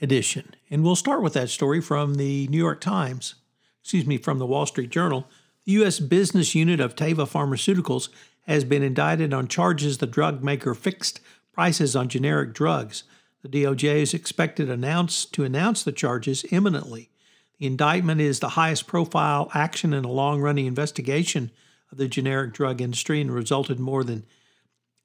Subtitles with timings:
[0.00, 0.54] edition.
[0.70, 3.34] And we'll start with that story from the New York Times,
[3.80, 5.26] excuse me, from the Wall Street Journal.
[5.64, 6.00] The U.S.
[6.00, 8.08] business unit of Teva Pharmaceuticals
[8.46, 11.20] has been indicted on charges the drug maker fixed
[11.52, 13.04] prices on generic drugs.
[13.42, 17.10] The DOJ is expected announce, to announce the charges imminently.
[17.58, 21.50] The indictment is the highest profile action in a long running investigation
[21.92, 24.26] of the generic drug industry and resulted more than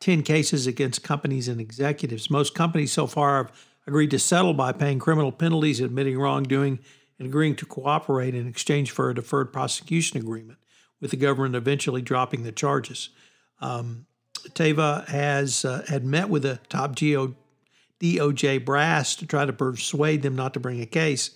[0.00, 2.30] 10 cases against companies and executives.
[2.30, 3.52] Most companies so far have
[3.86, 6.78] agreed to settle by paying criminal penalties, admitting wrongdoing,
[7.18, 10.58] and agreeing to cooperate in exchange for a deferred prosecution agreement,
[11.00, 13.10] with the government eventually dropping the charges.
[13.60, 14.06] Um,
[14.50, 17.34] Teva has uh, had met with the top GO,
[18.00, 21.30] DOJ brass to try to persuade them not to bring a case,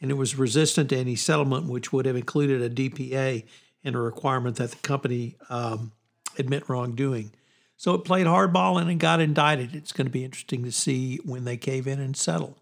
[0.00, 3.44] and it was resistant to any settlement, which would have included a DPA
[3.84, 5.92] and a requirement that the company um,
[6.36, 7.32] admit wrongdoing.
[7.78, 9.74] So it played hardball and it got indicted.
[9.74, 12.58] It's going to be interesting to see when they cave in and settle.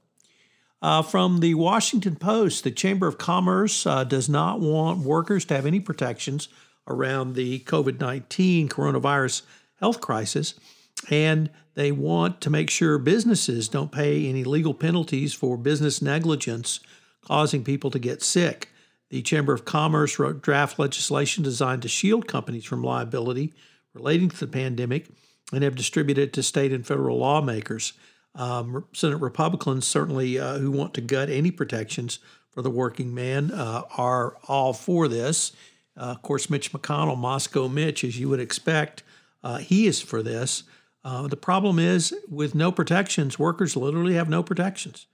[0.83, 5.55] Uh, from the Washington Post, the Chamber of Commerce uh, does not want workers to
[5.55, 6.49] have any protections
[6.87, 9.41] around the COVID 19 coronavirus
[9.81, 10.55] health crisis,
[11.09, 16.79] and they want to make sure businesses don't pay any legal penalties for business negligence
[17.23, 18.69] causing people to get sick.
[19.09, 23.55] The Chamber of Commerce wrote draft legislation designed to shield companies from liability
[23.97, 25.09] relating to the pandemic
[25.53, 27.95] and have distributed it to state and federal lawmakers.
[28.35, 32.19] Um, Senate Republicans, certainly uh, who want to gut any protections
[32.51, 35.53] for the working man, uh, are all for this.
[35.97, 39.03] Uh, of course, Mitch McConnell, Moscow Mitch, as you would expect,
[39.43, 40.65] uh, he is for this.
[41.03, 45.07] Uh, the problem is with no protections, workers literally have no protections.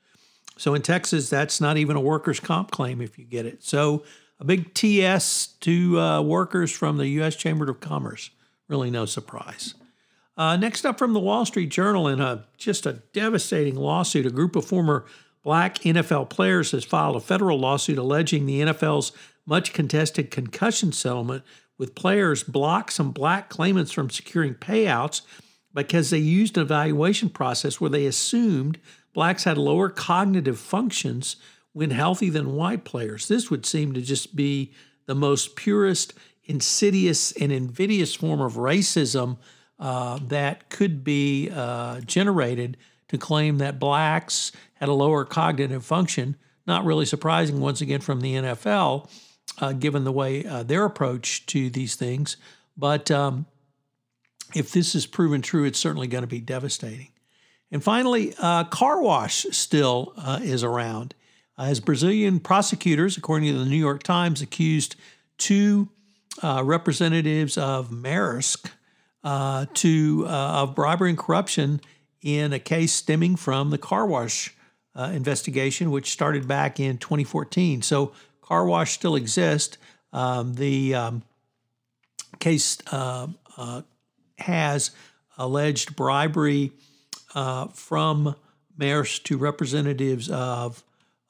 [0.57, 3.63] So in Texas, that's not even a workers' comp claim if you get it.
[3.63, 4.03] So
[4.41, 7.37] a big TS to uh, workers from the U.S.
[7.37, 8.31] Chamber of Commerce.
[8.73, 9.75] Really, no surprise.
[10.35, 14.31] Uh, next up from the Wall Street Journal, in a just a devastating lawsuit, a
[14.31, 15.05] group of former
[15.43, 19.13] black NFL players has filed a federal lawsuit alleging the NFL's
[19.45, 21.45] much contested concussion settlement
[21.77, 25.21] with players blocked some black claimants from securing payouts
[25.75, 28.81] because they used an evaluation process where they assumed
[29.13, 31.37] blacks had lower cognitive functions
[31.75, 33.29] when healthy than white players.
[33.29, 34.73] This would seem to just be
[35.05, 36.15] the most purest
[36.45, 39.39] insidious and invidious form of racism
[39.79, 42.77] uh, that could be uh, generated
[43.09, 46.37] to claim that blacks had a lower cognitive function.
[46.67, 49.11] Not really surprising, once again, from the NFL,
[49.61, 52.37] uh, given the way uh, their approach to these things.
[52.77, 53.47] But um,
[54.55, 57.09] if this is proven true, it's certainly going to be devastating.
[57.71, 61.15] And finally, uh, car wash still uh, is around.
[61.59, 64.97] as Brazilian prosecutors, according to the New York Times, accused
[65.39, 65.89] two
[66.43, 68.71] uh, representatives of Maersk
[69.25, 71.81] uh, to uh, of bribery and corruption
[72.21, 74.55] in a case stemming from the car wash
[74.95, 77.83] uh, investigation, which started back in 2014.
[77.83, 79.79] So car wash still exists.
[80.13, 81.23] Um, the um,
[82.39, 83.29] case uh,
[84.39, 84.91] has
[85.39, 86.73] alleged bribery
[87.73, 88.37] from
[88.79, 90.83] Maersk to representatives of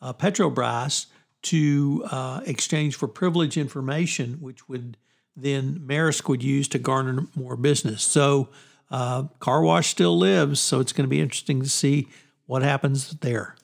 [0.03, 1.07] Petrobras
[1.43, 4.97] to uh, exchange for privilege information, which would
[5.37, 8.03] then Maersk would use to garner more business.
[8.03, 8.49] So
[8.91, 12.09] uh, car wash still lives, so it's going to be interesting to see
[12.47, 13.57] what happens there.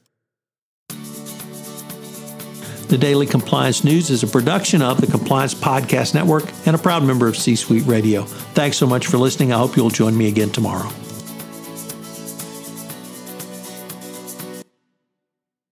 [2.88, 7.04] The Daily Compliance News is a production of the Compliance Podcast Network and a proud
[7.04, 8.22] member of C Suite Radio.
[8.22, 9.52] Thanks so much for listening.
[9.52, 10.90] I hope you'll join me again tomorrow.